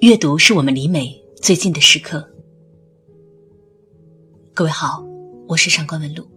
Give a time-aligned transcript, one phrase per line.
[0.00, 2.22] 阅读是我们离美最近的时刻。
[4.52, 5.02] 各位好，
[5.48, 6.28] 我是上官文露。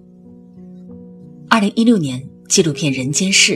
[1.50, 3.56] 二零一六年纪录片《人间世》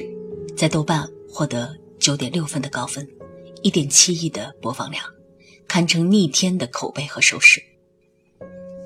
[0.58, 3.08] 在豆瓣获得九点六分的高分，
[3.62, 5.06] 一点七亿的播放量，
[5.70, 7.64] 堪称逆天的口碑和收视。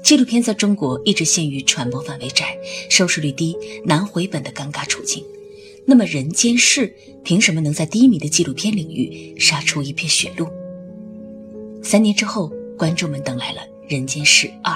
[0.03, 2.55] 纪录片在中国一直陷于传播范围窄、
[2.91, 5.25] 收视率低、难回本的尴尬处境。
[5.87, 6.87] 那么，《人间世》
[7.23, 10.47] 凭什么能在低迷的纪录片领域杀出一片血路？
[11.87, 14.73] 三年之后，观众们等来了《人间世二》。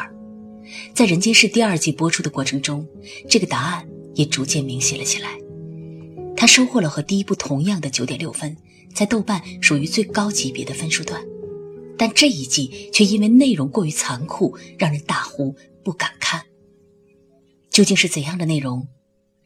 [0.94, 2.88] 在《人间世》第二季播出的过程中，
[3.28, 5.38] 这个答案也逐渐明晰了起来。
[6.38, 8.56] 它收获了和第一部同样的九点六分，
[8.96, 11.22] 在豆瓣属于最高级别的分数段。
[11.98, 16.42] 但这一季却因为内容过于残酷，让人大呼不敢看。
[17.70, 18.88] 究竟是怎样的内容，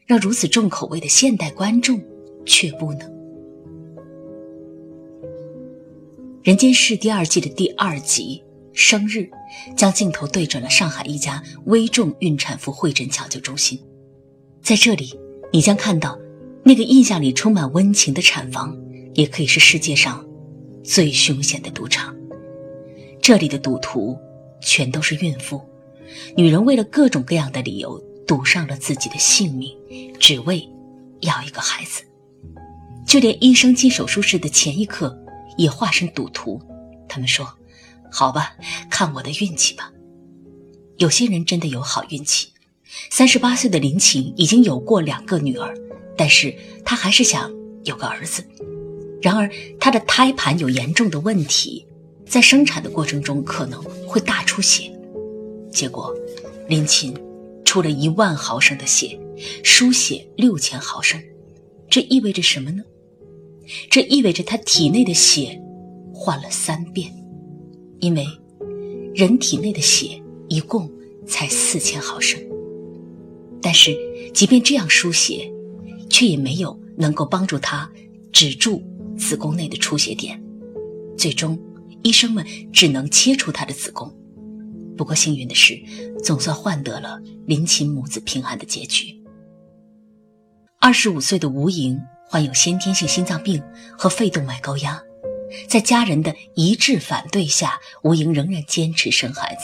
[0.06, 2.00] 让如此重口味的现代观众
[2.46, 3.00] 却步呢？
[6.46, 8.40] 《人间世》第二季的第二集
[8.72, 9.28] 生日，
[9.76, 13.76] 将镜头对准了上海一家危重孕产妇会诊抢救中心。
[14.62, 15.12] 在这里，
[15.52, 16.16] 你将看到
[16.62, 18.78] 那个印象里充满温情的产房，
[19.14, 20.24] 也可以是世界上
[20.84, 22.14] 最凶险的赌场。
[23.20, 24.16] 这里的赌徒
[24.60, 25.60] 全都是孕妇，
[26.36, 29.76] 女人为了各种各样的理由赌上了自己的性命，
[30.20, 30.64] 只为
[31.22, 32.04] 要一个孩子。
[33.04, 35.20] 就连医生进手术室的前一刻。
[35.56, 36.60] 也化身赌徒，
[37.08, 37.46] 他们说
[38.10, 38.56] ：“好吧，
[38.90, 39.92] 看我的运气吧。”
[40.98, 42.48] 有些人真的有好运气。
[43.10, 45.74] 三十八岁的林琴已经有过两个女儿，
[46.16, 47.52] 但是她还是想
[47.84, 48.42] 有个儿子。
[49.20, 51.86] 然而，她的胎盘有严重的问题，
[52.26, 54.90] 在生产的过程中可能会大出血。
[55.70, 56.14] 结果，
[56.68, 57.14] 林琴
[57.64, 59.18] 出了一万毫升的血，
[59.64, 61.22] 输血六千毫升。
[61.90, 62.82] 这意味着什么呢？
[63.90, 65.60] 这意味着他体内的血
[66.12, 67.12] 换了三遍，
[68.00, 68.26] 因为
[69.14, 70.90] 人体内的血一共
[71.26, 72.40] 才四千毫升。
[73.60, 73.96] 但是，
[74.32, 75.50] 即便这样输血，
[76.08, 77.90] 却也没有能够帮助他
[78.32, 78.82] 止住
[79.18, 80.40] 子宫内的出血点。
[81.18, 81.58] 最终，
[82.02, 84.14] 医生们只能切除他的子宫。
[84.96, 85.78] 不过，幸运的是，
[86.22, 89.20] 总算换得了林琴母子平安的结局。
[90.78, 92.00] 二十五岁的吴莹。
[92.28, 93.62] 患有先天性心脏病
[93.96, 95.02] 和肺动脉高压，
[95.68, 99.62] 在家人的一致反对下，吴莹仍然坚持生孩子。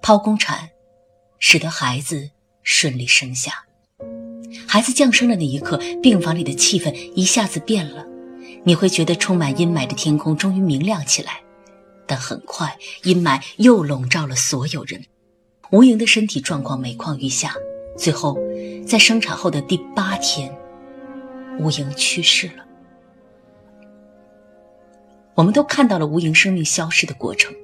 [0.00, 0.70] 剖宫产，
[1.38, 2.30] 使得孩子
[2.62, 3.64] 顺利生下。
[4.66, 8.06] 孩子降生的那一刻，病房里的气氛一下子变了，
[8.64, 11.40] 你会觉得充满阴霾的天空终于明亮起来。
[12.06, 15.04] 但很快，阴霾又笼罩了所有人。
[15.70, 17.54] 吴莹的身体状况每况愈下，
[17.96, 18.36] 最后
[18.86, 20.52] 在生产后的第八天。
[21.60, 22.64] 吴莹去世了，
[25.34, 27.54] 我们都看到了吴莹生命消失的过程。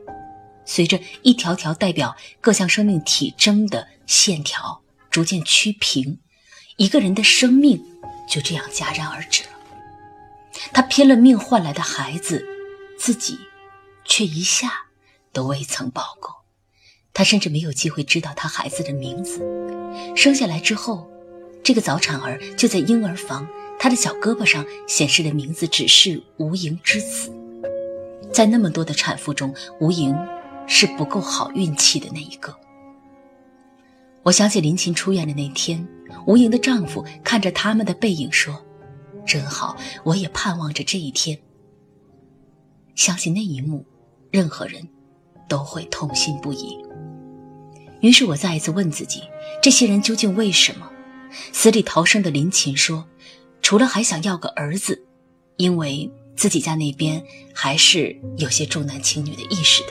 [0.66, 6.18] 随着一条条代表各项生命体征的线条逐渐趋平，
[6.76, 7.82] 一个人的生命
[8.28, 9.50] 就这样戛然而止了。
[10.74, 12.44] 他拼了命换来的孩子，
[12.98, 13.38] 自己
[14.04, 14.88] 却一下
[15.32, 16.44] 都未曾抱过。
[17.14, 19.40] 他甚至没有机会知道他孩子的名字。
[20.14, 21.10] 生下来之后，
[21.62, 23.48] 这个早产儿就在婴儿房。
[23.78, 27.32] 他的小胳膊上显示的名字只是吴莹之子。
[28.32, 30.14] 在那么多的产妇中，吴莹
[30.66, 32.54] 是不够好运气的那一个。
[34.22, 35.86] 我想起林琴出院的那天，
[36.26, 38.60] 吴莹的丈夫看着他们的背影说
[39.24, 41.38] ：“真好，我也盼望着这一天。”
[42.96, 43.86] 想起那一幕，
[44.30, 44.88] 任何人
[45.48, 46.76] 都会痛心不已。
[48.00, 49.22] 于是我再一次问自己：
[49.62, 50.90] 这些人究竟为什么
[51.52, 53.06] 死里逃生的林琴说。
[53.62, 55.04] 除了还想要个儿子，
[55.56, 57.22] 因为自己家那边
[57.52, 59.88] 还是有些重男轻女的意识的。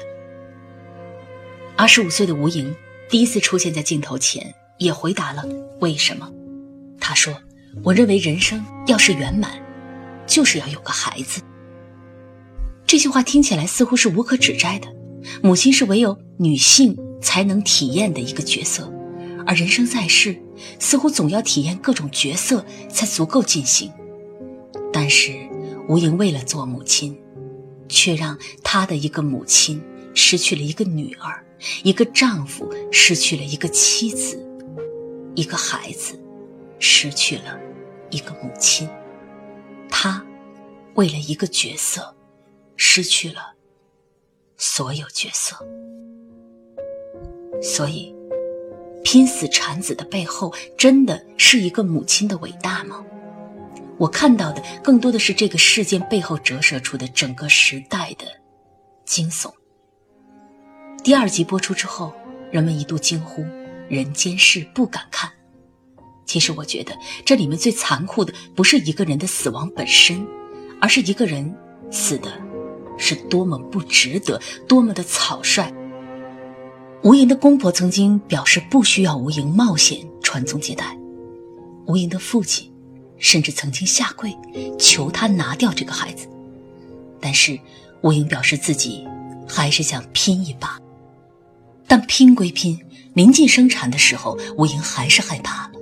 [1.76, 2.74] 二十五岁的吴莹
[3.10, 5.44] 第一次出现在镜头前，也回答了
[5.80, 6.32] 为什么。
[7.00, 7.34] 她说
[7.84, 9.52] ：“我认为人生要是圆满，
[10.26, 11.42] 就是要有个孩子。”
[12.88, 14.88] 这句话听起来似乎是无可指摘的，
[15.42, 18.90] 母亲是唯有女性才能体验的一个角色。
[19.46, 20.40] 而人生在世，
[20.80, 23.92] 似乎总要体验各种角色才足够尽兴。
[24.92, 25.34] 但是
[25.90, 27.20] 吴莹为了做母亲，
[27.90, 31.46] 却让她的一个母亲失去了一个女儿，
[31.84, 34.40] 一个丈夫失去了一个妻子，
[35.36, 36.18] 一个孩子
[36.80, 37.60] 失去了
[38.10, 38.88] 一个母亲。
[39.90, 40.26] 她
[40.94, 42.16] 为了一个角色，
[42.78, 43.54] 失去了
[44.56, 45.58] 所有角色。
[47.62, 48.15] 所以。
[49.06, 53.06] 拼死产子的背后，真的是一个母亲的伟大吗？
[54.00, 58.26] 我看到的更多的是这个事件背后折射出的整个时代的
[59.06, 59.54] 惊悚。
[61.04, 62.12] 第二集播出之后，
[62.52, 63.46] 人们一度惊呼
[63.88, 65.32] ：“人间事不敢看。”
[66.26, 66.92] 其实，我觉得
[67.24, 70.26] 这里面最残酷的不是一个人的死亡本身，
[70.82, 71.56] 而是一个人
[71.92, 72.32] 死的
[72.98, 75.72] 是多么不值得，多么的草率。
[77.06, 80.98] 吴莹的公婆曾经表示不需要吴莹冒险传宗接代，
[81.86, 82.68] 吴莹的父亲
[83.20, 84.36] 甚至曾经下跪
[84.80, 86.28] 求他拿掉这个孩子，
[87.22, 87.60] 但是
[88.02, 89.06] 吴莹表示自己
[89.48, 90.80] 还是想拼一把。
[91.86, 95.74] 但拼归拼，临近生产的时候，吴莹还是害怕了。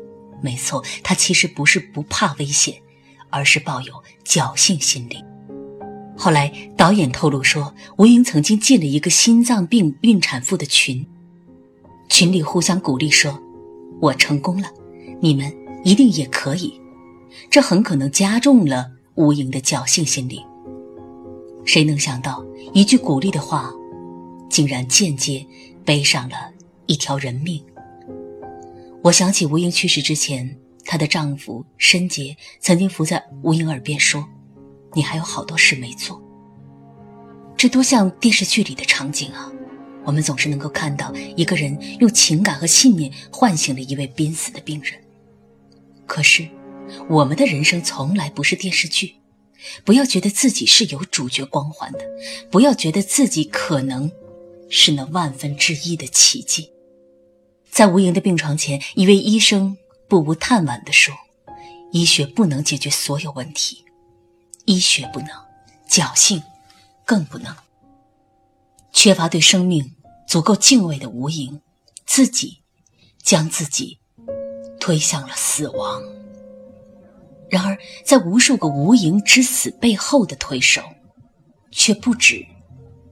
[0.42, 2.76] 没错，她其实不是不怕危险，
[3.30, 3.94] 而是抱有
[4.26, 5.24] 侥幸心理。
[6.18, 11.06] 后来导演透露说，吴莹曾经进了一个心脏病孕产妇的群，
[12.10, 13.40] 群里互相鼓励说
[14.02, 14.70] ：“我成功了，
[15.20, 15.52] 你们
[15.84, 16.80] 一定也可以。”
[17.50, 20.42] 这很可能加重了吴莹的侥幸心理。
[21.66, 23.72] 谁能想到，一句鼓励的话，
[24.50, 25.46] 竟然间接……
[25.86, 26.36] 背上了
[26.86, 27.62] 一条人命。
[29.02, 34.26] 我想起吴英去世之前，她的丈夫申杰曾经伏在吴英耳边说
[34.96, 36.24] ：“你还有好多事没做。”
[37.58, 39.52] 这多像电视剧里的场景啊！
[40.06, 44.94] 我们总是能够看到一个人用情感和信念唤醒了一位濒死的病人。
[46.06, 46.48] 可是，
[47.10, 49.16] 我们的人生从来不是电视剧，
[49.84, 52.00] 不要觉得自己是有主角光环的，
[52.52, 54.12] 不要觉得自己可能。
[54.76, 56.72] 是那万分之一的奇迹。
[57.70, 59.78] 在吴莹的病床前，一位医生
[60.08, 61.14] 不无叹惋地说
[61.94, 63.86] ：“医学不能解决所有问题，
[64.66, 65.30] 医学不能，
[65.88, 66.42] 侥幸
[67.06, 67.56] 更不能。
[68.94, 69.96] 缺乏对生命
[70.28, 71.60] 足够敬畏的吴莹，
[72.06, 72.60] 自己
[73.22, 74.00] 将自己
[74.80, 76.02] 推向了死亡。
[77.50, 80.82] 然而，在无数个吴莹之死背后的推手，
[81.72, 82.46] 却不只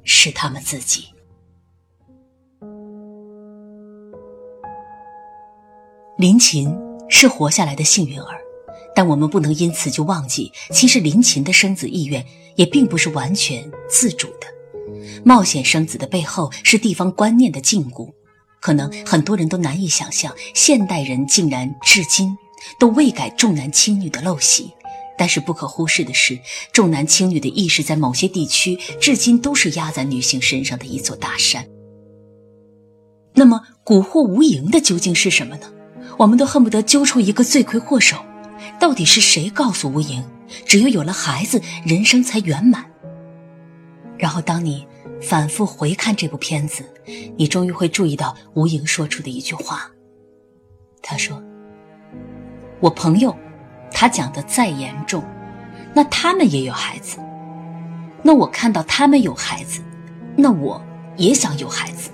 [0.04, 1.08] 是他们自己。”
[6.18, 6.76] 林琴
[7.10, 8.40] 是活下来的幸运儿，
[8.96, 12.24] 但我们不能因此就忘记，其实林琴的生子意愿
[12.56, 14.48] 也并不是完全自主的。
[15.24, 18.12] 冒险生子的背后是地方观念的禁锢，
[18.60, 22.38] 可能很多人都难以想象，现代人竟然至今
[22.80, 24.72] 都未改重男轻女的陋习。
[25.18, 26.40] 但是不可忽视的是，
[26.74, 31.64] 重男轻女的意识在某些地区至今都是压在女性身上的一座大山。
[33.36, 35.72] 那么，蛊惑无影的究竟是什么呢？
[36.18, 38.18] 我们都恨不得揪出一个罪魁祸首，
[38.80, 40.24] 到底是谁告诉吴莹，
[40.66, 42.84] 只有有了孩子，人生才圆满？
[44.18, 44.86] 然后，当你
[45.22, 46.84] 反复回看这部片子，
[47.38, 49.92] 你终于会注意到吴莹说出的一句话。
[51.02, 51.42] 他说
[52.82, 53.36] ：“我朋友，
[53.92, 55.24] 他讲的再严重，
[55.94, 57.18] 那他们也有孩子，
[58.24, 59.82] 那我看到他们有孩子，
[60.36, 60.84] 那我
[61.18, 62.10] 也想有孩子，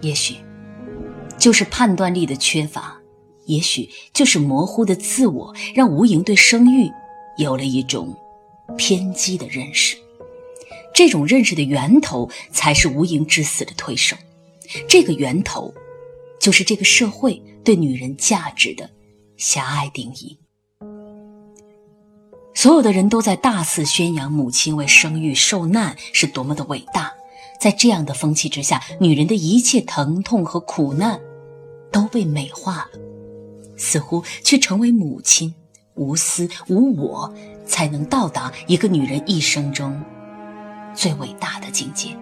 [0.00, 0.36] 也许。”
[1.36, 2.96] 就是判断力的缺乏，
[3.46, 6.88] 也许就是模糊的自我，让吴莹对生育
[7.36, 8.16] 有了一种
[8.78, 9.96] 偏激的认识。
[10.94, 14.16] 这种认识的源头，才是吴莹之死的推手。
[14.88, 15.74] 这个源头，
[16.40, 18.88] 就是这个社会对女人价值的
[19.36, 20.38] 狭隘定义。
[22.54, 27.12] 所有的人都在大肆宣扬母亲为生育受难是多么的伟大，
[27.60, 31.20] 在这样的风气之下，女人的一切疼痛和苦难。
[31.92, 32.98] 都被美化了，
[33.76, 35.54] 似乎却成为母亲
[35.94, 37.32] 无私无我，
[37.64, 40.02] 才能到达一个女人一生中
[40.94, 42.16] 最伟大的境界。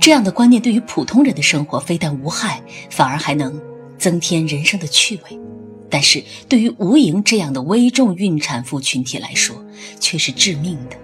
[0.00, 3.60] 这样的观念对于普通人的生活非但无害，反而还能
[3.96, 5.40] 增添人生的趣味。
[5.88, 9.64] 但是对于吴莹这样的危重孕产妇群体来说，
[10.00, 10.96] 却是致命的。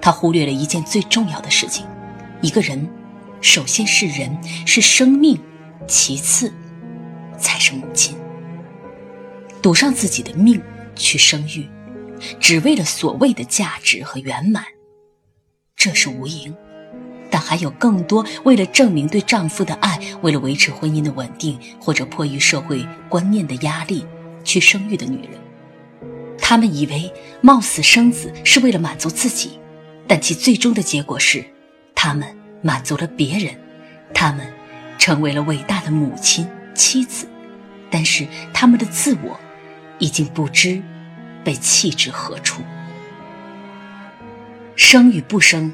[0.00, 1.86] 她忽略了一件最重要的事情：
[2.40, 2.88] 一个人
[3.40, 5.38] 首先是人，是生命。
[5.88, 6.52] 其次，
[7.36, 8.16] 才是母亲。
[9.60, 10.62] 赌上自己的命
[10.94, 11.68] 去生育，
[12.38, 14.64] 只为了所谓的价值和圆满，
[15.82, 16.54] 这是无赢。
[17.28, 24.06] 但还有更多为了证明对丈夫的爱，为了维持婚姻的稳定，或者迫于社会观念的压力
[24.44, 25.32] 去生育的女人。
[26.38, 29.58] 她们以为冒死生子是为了满足自己，
[30.06, 31.44] 但其最终的结果是，
[31.96, 32.28] 她们
[32.62, 33.52] 满足了别人，
[34.14, 34.46] 她们。
[34.98, 36.46] 成为了伟大的母亲、
[36.76, 37.26] 妻子，
[37.90, 38.24] 但是
[38.54, 39.36] 他们的自我
[39.98, 40.80] 已经不知
[41.42, 42.62] 被弃之何处。
[44.74, 45.72] 生与不生，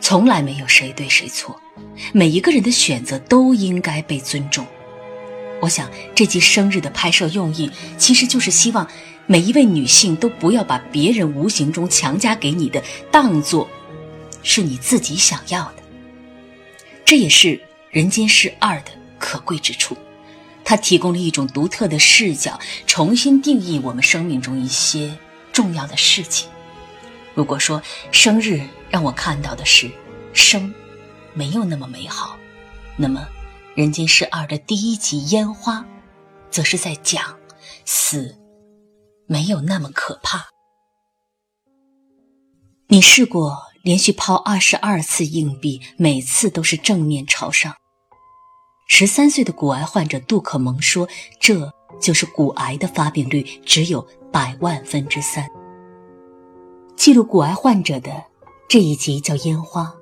[0.00, 1.60] 从来没有谁对谁错，
[2.12, 4.66] 每一个人的选择都应该被尊重。
[5.60, 8.88] 我想，这集生日的拍摄用意，其实就是希望
[9.26, 13.68] 每一位女性都不要把别人无形中强加给你的当做
[14.42, 15.82] 是你自己想要的。
[17.04, 17.48] 这也是
[17.90, 19.96] 《人间世二》的可贵之处，
[20.64, 25.14] 它提供了一种独特的视角，重新定义我们生命中一些
[25.52, 26.48] 重要的事情。
[27.34, 29.90] 如果说生日让我看到的是
[30.32, 30.72] 生，
[31.32, 32.38] 没有那么美好，
[32.96, 33.20] 那么
[33.74, 35.84] 《人间世二》的第一集烟花，
[36.50, 37.36] 则是在讲
[37.84, 38.36] 死，
[39.26, 40.46] 没有那么可怕。
[42.86, 47.74] 你试过连续抛二十二次硬币，每次都是正面朝上。
[48.86, 51.08] 十三岁的骨癌患者杜可蒙说
[51.40, 55.48] ：“这就是骨癌的发病率只有百万分之三。”
[56.96, 58.24] 记录骨癌患者的
[58.68, 59.94] 这一集叫《烟花》，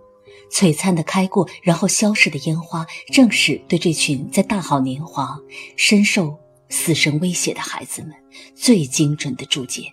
[0.53, 5.39] 璀璨的开过，然后消逝的烟花，正是对这群在大好年华、
[5.77, 8.13] 深受死神威胁的孩子们
[8.55, 9.93] 最精准的注解。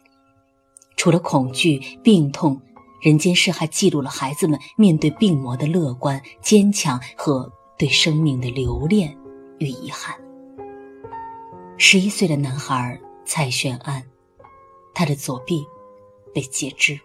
[0.98, 2.62] 除了恐惧、病痛，
[3.02, 9.18] 人间世还记录了孩子们面对病魔的乐观、坚强和对生命的留恋
[9.58, 10.16] 与遗憾。
[11.78, 14.04] 十一岁的男孩蔡炫安，
[14.94, 15.66] 他的左臂。
[16.34, 17.00] 被截肢，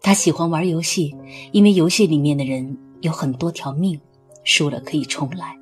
[0.00, 1.14] 他喜欢玩游戏，
[1.52, 4.00] 因为游戏里面的人有很多条命，
[4.44, 5.56] 输了可以重来。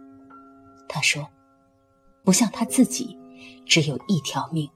[0.89, 1.29] 他说，
[2.25, 3.17] 不像他自己，
[3.67, 4.69] 只有一条命。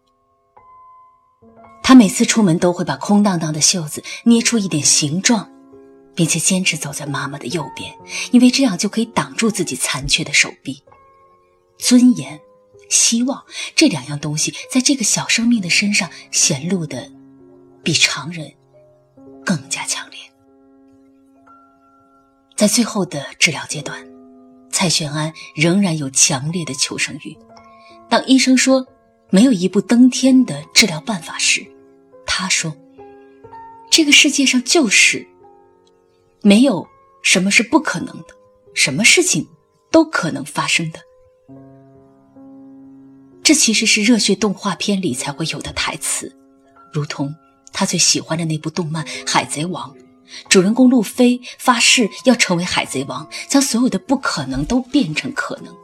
[1.83, 5.51] 他每次出门都会把空荡荡的袖子捏出一点形状，
[6.15, 7.95] 并且坚持走在妈妈的右边，
[8.33, 10.83] 因为这样就可以挡住自己残缺的手臂。
[11.79, 12.41] 尊严、
[12.89, 17.11] 希望这两样东西，在这个小生命的身上显露的。
[17.85, 18.51] 比常人
[19.45, 20.19] 更加强烈。
[22.57, 24.05] 在最后的治疗阶段，
[24.71, 27.37] 蔡玄安仍然有强烈的求生欲。
[28.09, 28.87] 当医生说
[29.29, 31.67] 没有一步登天的治疗办法时，
[32.25, 32.75] 他说
[33.91, 35.27] ：“这个世界上就是
[36.41, 36.89] 没有
[37.23, 38.29] 什么是不可能的，
[38.75, 39.47] 什么事情
[39.91, 41.01] 都可能发生的。”
[43.43, 46.35] 这其实是热血动画片里才会有的台词，
[46.93, 47.35] 如同。
[47.75, 49.95] 他最喜欢的那部动漫《海贼王》，
[50.49, 55.77] 主人公路飞发誓要成为海贼王，将所有的不可能都变成可能。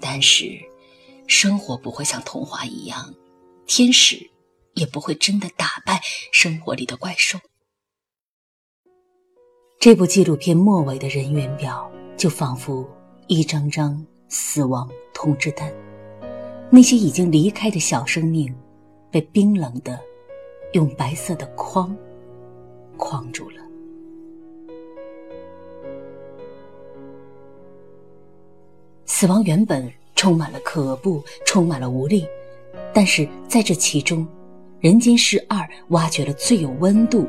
[0.00, 0.58] 但是，
[1.26, 3.12] 生活不会像童话一样，
[3.66, 4.30] 天使
[4.74, 6.00] 也不会真的打败
[6.32, 7.38] 生活里的怪兽。
[9.80, 12.88] 这部纪录片末尾的人员表，就仿佛
[13.26, 15.70] 一张张死亡通知单，
[16.70, 18.54] 那些已经离开的小生命，
[19.10, 20.00] 被冰冷的。
[20.74, 21.96] 用白色的框
[22.96, 23.56] 框住了。
[29.06, 32.26] 死亡原本充满了可怖，充满了无力，
[32.92, 34.26] 但是在这其中，
[34.80, 37.26] 《人间世二》挖掘了最有温度、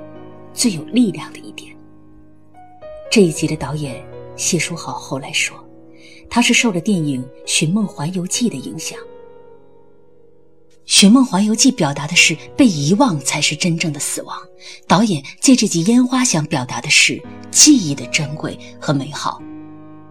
[0.51, 1.75] 最有力量的一点。
[3.11, 4.03] 这一集的导演
[4.35, 5.55] 谢书豪后来说，
[6.31, 8.99] 他是受了电影《寻梦环游记》的影响。
[11.05, 14.35] 《寻梦环游记》表达的是被遗忘才是真正的死亡，
[14.87, 17.21] 导演借这集烟花想表达的是
[17.51, 19.39] 记忆的珍贵和美好，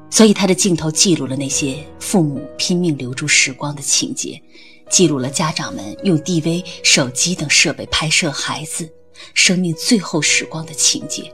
[0.09, 4.41] 所以他的镜头记录了那些父母拼命留住时光的情节，
[4.89, 8.89] 记录了家长们用 DV、手机等设备拍摄孩子
[9.35, 11.25] 生命最后时光的情节。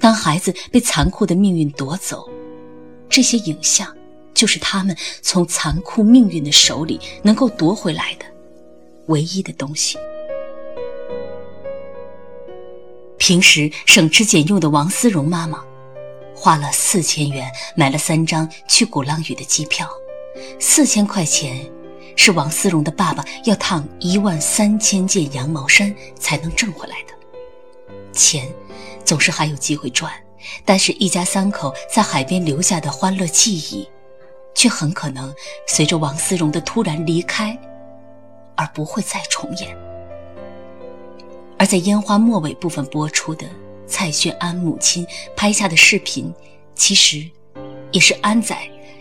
[0.00, 2.28] 当孩子被残酷的命运夺走，
[3.08, 3.96] 这些影像
[4.34, 8.26] 就是他们从残酷命运的手里能够夺回来的。
[9.06, 9.98] 唯一的东西。
[13.18, 15.64] 平时省吃俭用的王思荣妈妈，
[16.34, 19.88] 花了四千元买了三张去鼓浪屿的机票。
[20.60, 21.68] 四千块钱
[22.14, 27.14] 是王思荣的爸爸要烫一万三千件羊毛衫才能挣回来的。
[28.12, 28.46] 钱
[29.04, 30.12] 总是还有机会赚，
[30.64, 33.88] 但是一家三口在海边留下的欢乐记忆，
[34.54, 35.34] 却很可能
[35.66, 37.58] 随着王思荣的突然离开。
[38.56, 39.76] 而不会再重演。
[41.58, 43.46] 而在烟花末尾部分播出的
[43.86, 46.32] 蔡炫安母亲拍下的视频，
[46.74, 47.24] 其实
[47.92, 48.56] 也是安仔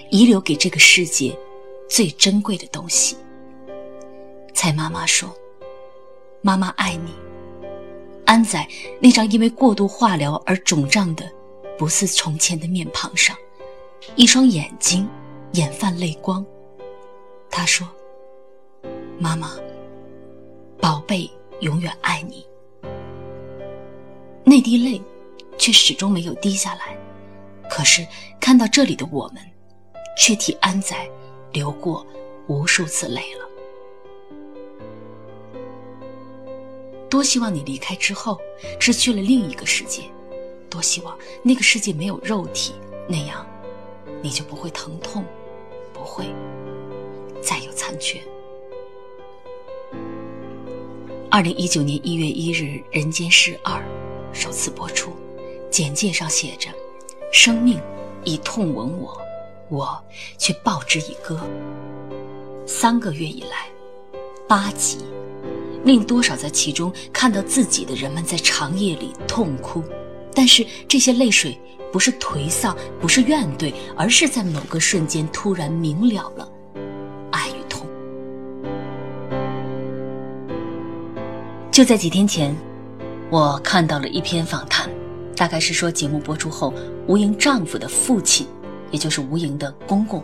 [0.09, 1.37] 遗留给这个世界
[1.89, 3.17] 最珍贵的东西。
[4.53, 5.29] 蔡妈妈说
[6.41, 7.13] ：“妈妈爱你。”
[8.25, 8.65] 安仔
[9.01, 11.29] 那张因为过度化疗而肿胀的
[11.77, 13.35] 不似从前的面庞上，
[14.15, 15.07] 一双眼睛
[15.53, 16.45] 眼泛泪光。
[17.49, 17.85] 他说。
[19.17, 19.51] 妈妈，
[20.81, 21.29] 宝贝，
[21.61, 22.45] 永远爱你。
[24.43, 25.01] 那滴泪，
[25.57, 26.97] 却始终没有滴下来。
[27.69, 28.05] 可是
[28.39, 29.41] 看到这里的我们，
[30.17, 30.95] 却替安仔
[31.53, 32.05] 流过
[32.47, 33.45] 无数次泪了。
[37.09, 38.37] 多希望你离开之后，
[38.79, 40.03] 失去了另一个世界，
[40.69, 42.73] 多希望那个世界没有肉体，
[43.07, 43.47] 那样
[44.21, 45.23] 你就不会疼痛，
[45.93, 46.25] 不会
[47.41, 48.19] 再有残缺。
[51.35, 52.63] 二零一九年一月一日，
[52.93, 53.73] 《人间世二》
[54.31, 55.11] 首次播出，
[55.69, 56.69] 简介上写着
[57.29, 57.77] ：“生命
[58.23, 59.21] 以痛吻我，
[59.67, 60.01] 我
[60.37, 61.37] 却报之以歌。”
[62.65, 63.67] 三个月以来，
[64.47, 64.99] 八集，
[65.83, 69.83] 令多少在其中看到自己的人们在长夜里痛哭，
[70.33, 71.59] 但是这些泪水
[71.91, 76.49] 不是颓丧，不是怨怼，而是在某个瞬间突然明了了。
[81.75, 82.55] 就在几天前，
[83.29, 84.89] 我看到了一篇访谈，
[85.35, 86.73] 大概是说节目播出后，
[87.05, 88.47] 吴莹丈夫的父亲，
[88.91, 90.23] 也就是吴莹的公公，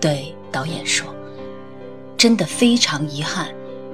[0.00, 1.14] 对导演说。
[2.16, 3.46] 真的非常遗憾，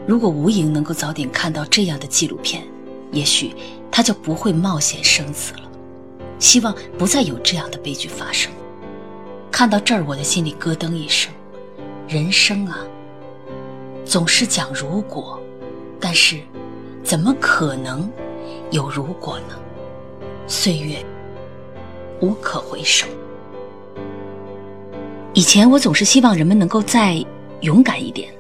[0.07, 2.65] 如果吴莹能够早点看到这样的纪录片，
[3.13, 3.55] 也许
[3.91, 5.71] 她就不会冒险生死了。
[6.39, 8.51] 希望不再有这样的悲剧发生。
[9.51, 11.31] 看到这儿，我的心里咯噔一声。
[12.09, 12.79] 人生啊，
[14.07, 15.39] 总是讲如果，
[16.01, 16.41] 但是
[17.09, 18.07] 怎么可能
[18.71, 19.59] 有如果呢？
[20.47, 21.03] 岁月
[22.21, 23.07] 无可回首。
[25.33, 27.25] 以前我总是希望人们能够再。
[27.63, 28.33] 勇敢一点，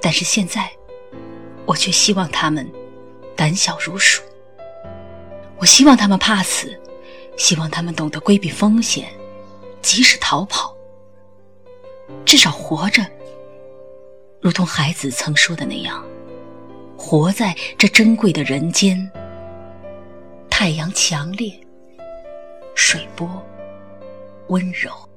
[0.00, 0.70] 但是现在，
[1.66, 2.66] 我却希望他们
[3.36, 4.22] 胆小如鼠。
[5.58, 6.74] 我希望他们怕死，
[7.36, 9.08] 希望他们懂得规避风险，
[9.82, 10.74] 即使逃跑，
[12.24, 13.04] 至少活着。
[14.40, 16.02] 如同孩子曾说的那样，
[17.06, 19.10] 活在这珍贵的人间。
[20.48, 21.52] 太阳强烈，
[22.74, 23.28] 水波
[24.46, 24.90] 温柔。